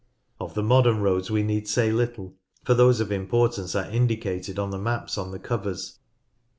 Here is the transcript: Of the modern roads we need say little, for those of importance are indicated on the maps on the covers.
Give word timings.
Of 0.39 0.55
the 0.55 0.63
modern 0.63 0.99
roads 1.01 1.29
we 1.29 1.43
need 1.43 1.67
say 1.67 1.91
little, 1.91 2.33
for 2.65 2.73
those 2.73 2.99
of 2.99 3.11
importance 3.11 3.75
are 3.75 3.85
indicated 3.87 4.57
on 4.57 4.71
the 4.71 4.79
maps 4.79 5.15
on 5.15 5.29
the 5.29 5.37
covers. 5.37 5.99